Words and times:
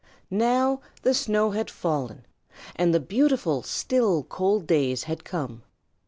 Now 0.31 0.81
the 1.03 1.13
snow 1.13 1.51
had 1.51 1.69
fallen 1.69 2.25
and 2.75 2.91
the 2.91 2.99
beautiful 2.99 3.61
still 3.61 4.23
cold 4.23 4.65
days 4.65 5.03
had 5.03 5.23
come. 5.23 5.61